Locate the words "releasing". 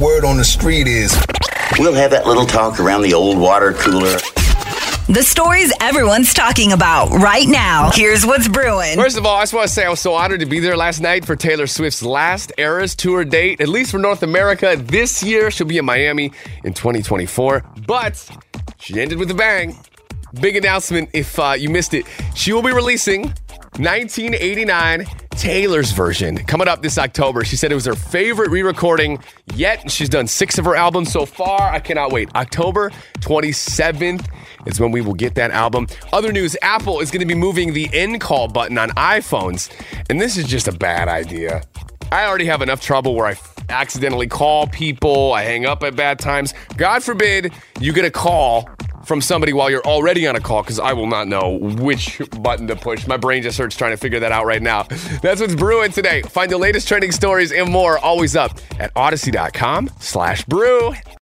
22.72-23.22